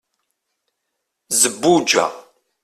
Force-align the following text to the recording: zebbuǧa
zebbuǧa 1.39 2.05